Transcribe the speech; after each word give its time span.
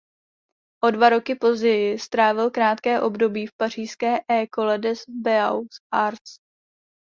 O 0.83 0.91
dva 0.91 1.09
roky 1.09 1.35
později 1.35 1.99
strávil 1.99 2.51
krátké 2.51 3.01
období 3.01 3.45
v 3.47 3.53
pařížské 3.57 4.17
École 4.41 4.77
des 4.77 5.03
Beaux 5.07 5.77
Arts. 5.93 6.37